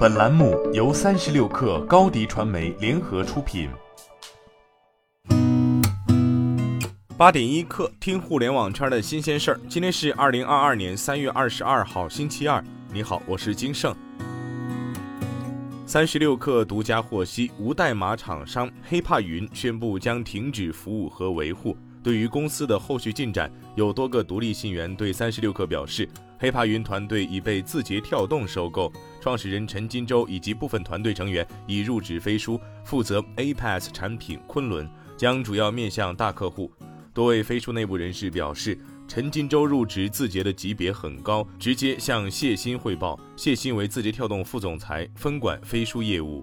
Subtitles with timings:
[0.00, 3.68] 本栏目由三十六氪高低传媒联合出品。
[7.18, 9.60] 八点一刻，听互联网圈的新鲜事儿。
[9.68, 12.64] 今天是二零二二年三月二十二号，星期二。
[12.90, 13.94] 你好，我是金盛。
[15.84, 21.76] 三十六氪独家获悉，无代码厂商黑帕云宣布将停止服务和维护。
[22.02, 26.08] 对于公司的后续进展，有多个独立信源对三十六氪表示，
[26.40, 36.72] 黑怕云团队已被字节跳动收购，创始人陈金洲以及部分团队成员已入职飞书，负责 Apass 产品昆仑，将主要面向大客户。
[37.12, 43.20] 多位飞书内部人士表示，陈金洲入职字节的级别很高，直接向谢鑫汇报。
[43.36, 46.42] 谢鑫为字节跳动副总裁，分管飞书业务。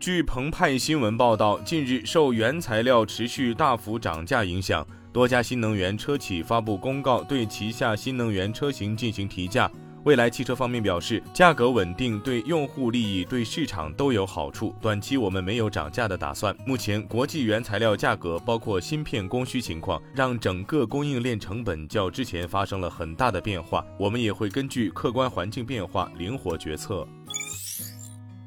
[0.00, 9.70] 据澎湃新闻报道，近日受原材料持续大幅涨价影响，多家新能源车企发布公告，对旗下新能源车型进行提价。
[10.02, 16.54] 蔚来汽车方面表示，价格稳定对用户利益、对市场都有好处，短期我们没有涨价的打算。
[16.66, 27.06] 目前国际原材料价格，包括芯片供需情况，让整个供应链成本较之前发生了很大的变化，我们也会根据客观环境变化灵活决策。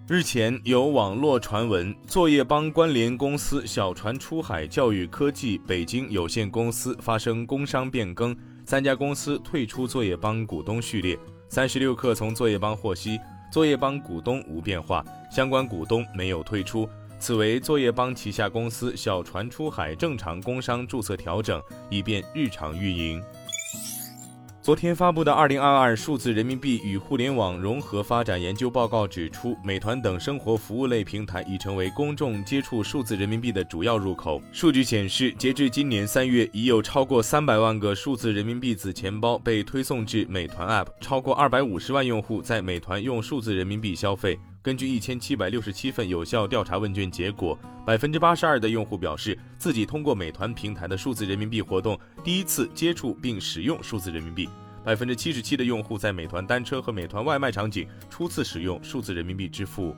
[0.09, 8.33] 日前有网络传闻，作业帮关联公司小船出海教育科技北京有限公司发生工商变更，
[8.65, 11.19] 三家公司退出作业帮股东序列。
[11.49, 13.19] 三十六氪从作业帮获悉，
[13.51, 16.87] 作业帮股东无变化，相关股东没有退出，
[17.19, 23.21] 此为作业帮旗下公司小船出海正常工商注册调整，以便日常运营。
[24.67, 34.41] 昨天发布的《二零二二数字人民币与互联网融合发展研究报告》指出，美团等生活服务类平台已成为公众接触数字人民币的主要入口。
[34.51, 44.37] 数据显示，截至今年三月，已有超过三百万个数字人民币子钱包被推送至美团 App，超过二百五十万用户在美团用数字人民币消费。
[44.67, 54.49] 根据一千七百六十七份有效调查问卷结果，百分之八十二的用户表示自己通过美团平台的数字人民币活动第一次接触并使用数字人民币，
[54.83, 59.95] 百分之七十七的用户在美团单车和美团外卖场景初次使用数字人民币支付。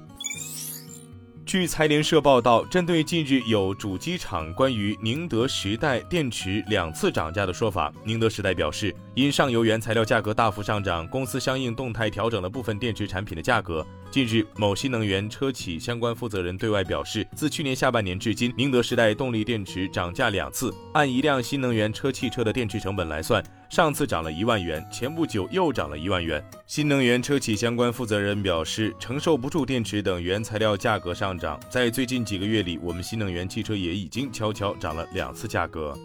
[1.47, 13.84] 据财联社报道，针对近日有主机厂关于宁德时代电池两次涨价的说法，宁德时代表示，因上游原材料价格大幅上涨，公司相应动态调整了部分电池产品的价格。
[14.12, 23.44] 近日，某新能源车企相关负责人对外表示，自去年下半年至今，宁德时代动力电池涨价两次，按一辆新能源车汽车的电池成本来算。
[23.70, 26.44] 上次涨了一万元，前不久又涨了一万元。
[26.66, 35.96] 新能源车企相关负责人表示，承受不住电池等原材料价格上涨，在最近几个月里，我们新能源汽车也已经悄悄涨了两次价格。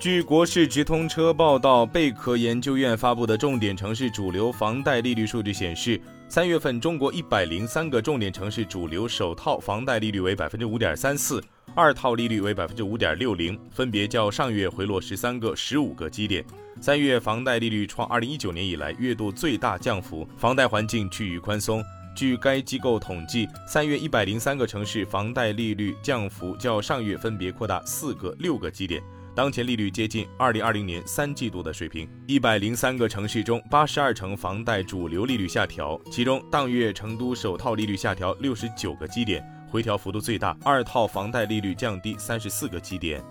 [0.00, 11.44] 据国事直通车报道，贝壳研究院发布的重点城市主流房贷利率数据显示，三月份中国一百零三个重点城市主流首套房贷利率为百分之五点三四。
[11.74, 16.42] 二套利率为百分之五点六零，分别较上月回落十三个、十五个基点。
[16.80, 21.84] 三月房贷利率创二零一九年以来月度最大降幅，房贷环境趋于宽松。
[22.16, 29.00] 据该机构统计，三月一百零三个城市房贷利率降幅较上月分别扩大四个、六个基点，
[29.34, 32.08] 当前利率接近二零二零年三季度的水平。
[32.26, 39.44] 一百零三个城市中，八十二城房贷主流利率下调，其中当月成都首套利率下调六十九个基点。
[39.70, 43.22] 回调幅度最大，二套房贷利率降低三十四个基点。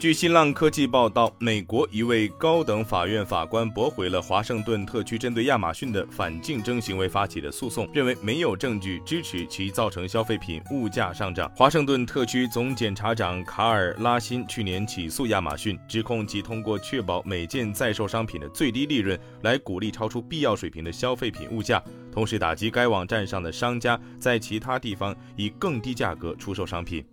[0.00, 11.52] 据新浪科技报道，美国一位高等法院法官驳回了华盛顿特区针对亚马逊的反竞争行为发起的诉讼，认为没有证据支持其造成消费品物价上涨。
[11.54, 27.04] 华盛顿特区总检察长卡尔拉辛去年起诉亚马逊，指控其通过确保每件在售商品的最低利润，来鼓励超出必要水平的消费品物价，同时打击该网站上的商家在其他地方以更低价格出售商品。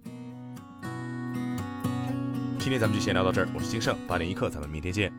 [2.68, 5.10] 今天咱们就先聊到这儿，我是金盛八点一刻，咱们明天见。